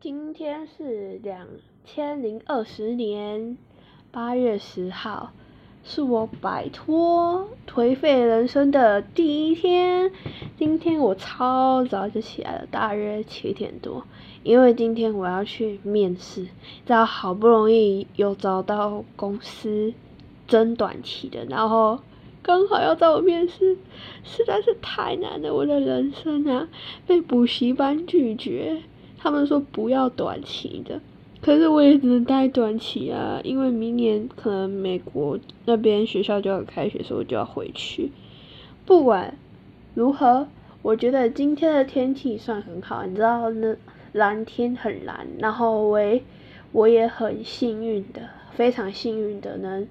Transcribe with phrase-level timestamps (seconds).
[0.00, 1.48] 今天是两
[1.84, 3.58] 千零二十年
[4.12, 5.32] 八月十号，
[5.82, 10.12] 是我摆脱颓废人生的第一天。
[10.56, 14.04] 今天我超早就起来了，大约七点多，
[14.44, 16.46] 因为今天我要去面试，
[16.86, 19.92] 在好不容易有找到公司
[20.46, 21.98] 真短期的，然后
[22.40, 23.76] 刚好要找我面试，
[24.22, 26.68] 实在是太难了，我的人生啊，
[27.04, 28.80] 被补习班拒绝。
[29.20, 31.00] 他们说不要短期的，
[31.40, 35.36] 可是我也只能待短期啊，因为明年可能美国
[35.66, 38.12] 那边学校就要开学，所以我就要回去。
[38.86, 39.36] 不管
[39.94, 40.46] 如何，
[40.82, 43.76] 我觉得今天的天气算很好，你知道那
[44.12, 46.22] 蓝天很蓝，然后我也
[46.70, 49.86] 我也很幸运的，非常幸运的能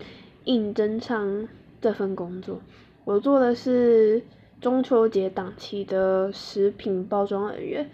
[0.46, 1.48] 应征上
[1.82, 2.60] 这份工作。
[3.04, 4.24] 我做的是
[4.62, 7.90] 中秋节档期的食品包装人员。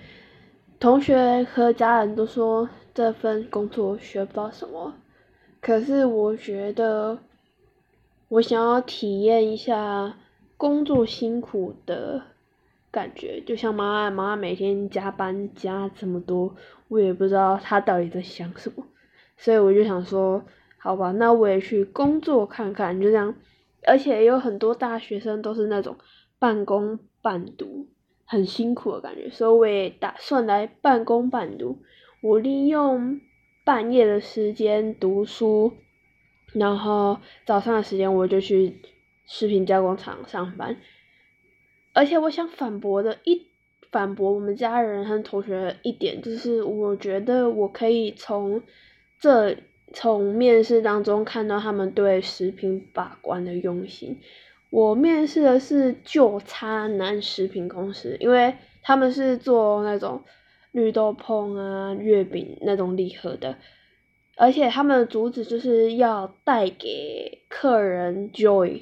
[0.84, 4.94] 同学和家人都说这份工作学不到什么，
[5.62, 7.20] 可是我觉得
[8.28, 10.18] 我想要体验一下
[10.58, 12.24] 工作辛苦的
[12.92, 16.54] 感觉，就像妈妈，妈妈每天加班加这么多，
[16.90, 18.84] 我也不知道她到底在想什么，
[19.38, 20.44] 所以我就想说，
[20.78, 23.34] 好吧，那我也去工作看看，就这样，
[23.88, 25.96] 而且有很多大学生都是那种
[26.40, 27.88] 半工半读。
[28.34, 31.78] 很辛苦的感觉，所以我也打算来半工半读。
[32.20, 33.22] 我利用
[33.64, 35.74] 半夜的时间读书，
[36.52, 38.82] 然后早上的时间我就去
[39.28, 40.78] 食品加工厂上班。
[41.94, 43.46] 而且我想反驳的一
[43.92, 48.64] 反驳我们家人和同学一点，就是我觉得我可以从
[49.20, 49.56] 这
[49.94, 54.20] 从面试当中看到他们对食品把关的用心。
[54.74, 60.24] 我面试的是就差南食品公司，因为他们是做那种
[60.72, 63.56] 绿豆椪啊、月饼那种礼盒的，
[64.36, 68.82] 而且他们的主旨就是要带给客人 joy。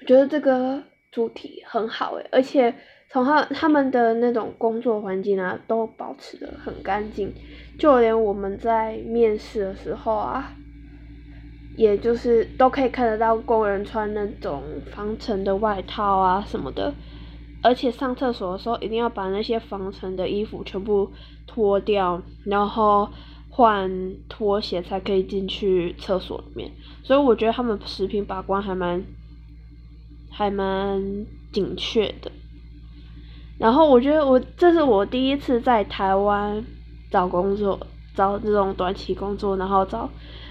[0.00, 2.74] 我觉得这个主题很好诶，而且
[3.12, 7.32] 从他他们的那种工作环境啊，都保持的很干净，
[7.78, 10.56] 就连我们在面试的时候啊。
[11.80, 14.62] 也就是都可以看得到工人穿那种
[14.94, 16.92] 防尘的外套啊什么的，
[17.62, 21.10] 而且上厕所的时候一定要把那些防尘的衣服全部
[21.46, 23.08] 脱掉，然后
[23.48, 23.90] 换
[24.28, 26.70] 拖鞋才可以进去厕所里面。
[27.02, 29.02] 所以我觉得他们食品把关还蛮
[30.28, 31.02] 还蛮
[31.50, 32.30] 紧确的。
[33.58, 36.62] 然后我觉得我这是我第一次在台湾
[37.10, 37.80] 找工作，
[38.14, 40.08] 找这种短期工作，然后找。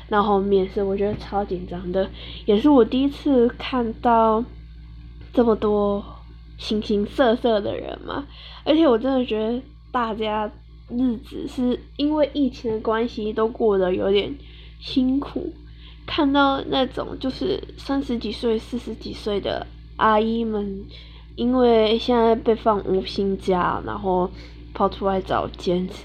[0.07, 2.09] 然后面试，我觉得超紧张的，
[2.47, 4.43] 也是我第一次看到
[5.31, 6.03] 这么多
[6.57, 8.25] 形形色色的人嘛。
[8.63, 9.61] 而且我真的觉得
[9.91, 10.51] 大家
[10.89, 14.33] 日子是因为疫情的关系都过得有点
[14.79, 15.53] 辛苦。
[16.07, 20.83] 看到那种就是三十几岁、四十几岁的阿姨们，
[21.35, 24.27] 因为现在被放无薪假，然后
[24.73, 25.97] 跑出来找兼职，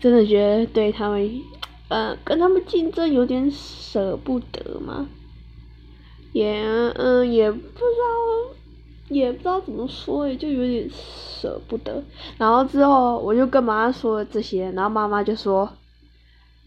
[0.00, 1.42] 真的觉得对他们。
[1.88, 5.06] 嗯，跟他们竞争有点舍不得嘛，
[6.32, 6.58] 也
[6.96, 8.56] 嗯也不知道，
[9.10, 12.02] 也不知道怎么说也，就有点舍不得。
[12.38, 15.66] 然后之后我就跟妈妈说了这些，然后妈妈就说，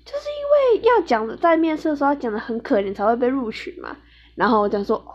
[0.05, 3.97] 就是因为要讲的在面试的时候讲的很可怜才会被录取嘛。
[4.35, 5.13] 然后我讲说，哇，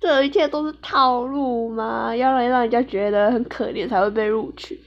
[0.00, 4.80] 这一切都是套路嘛，要让让人家觉得很可怜才会被录取。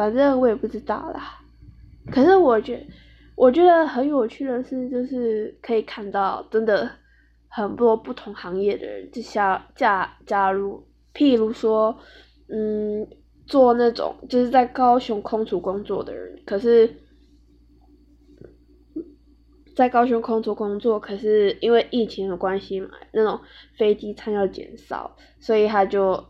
[0.00, 1.38] 反正我也不知道啦，
[2.10, 2.86] 可是我觉。
[3.36, 6.90] 我觉得很有趣的是，就是可以看到真的
[7.48, 11.96] 很多不同行业的人就加加加入，譬如说，
[12.48, 13.08] 嗯，
[13.46, 16.94] 做那种就是在高雄空厨工作的人，可是，
[19.74, 23.40] 在高雄空厨工作，可是因为疫情的关系嘛，那种
[23.74, 26.22] 飞机餐要减少，所以他就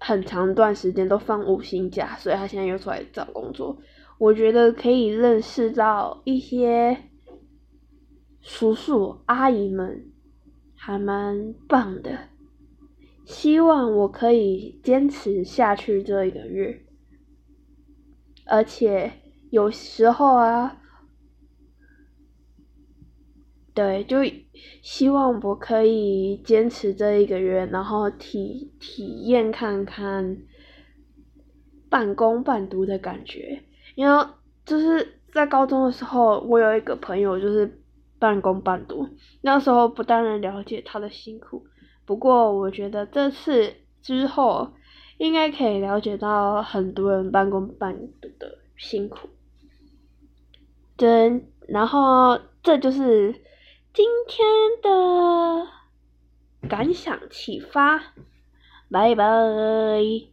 [0.00, 3.78] 很长段时间都放五星假，所以他现在又出来找工作。
[4.18, 6.96] 我觉得可以认识到一些
[8.40, 10.10] 叔叔阿姨们，
[10.74, 12.30] 还蛮棒的。
[13.24, 16.82] 希望我可以坚持下去这一个月，
[18.46, 19.12] 而且
[19.50, 20.79] 有时候啊，
[23.72, 24.18] 对，就
[24.82, 30.38] 希望我可以坚持这一个月，然后体体验看看
[31.88, 33.62] 半工半读的感觉。
[33.94, 34.26] 因为
[34.64, 37.80] 就是在高中的时候，我有一个朋友就是
[38.18, 39.08] 半工半读，
[39.42, 41.64] 那时候不当然了解他的辛苦，
[42.04, 44.72] 不过我觉得这次之后
[45.18, 49.28] 应该可以了解到很多人半工半读的辛苦。
[50.96, 53.34] 真，然后这就是
[54.00, 54.46] 今天
[54.80, 55.68] 的
[56.70, 57.98] 感想启发，
[58.90, 60.29] 拜拜。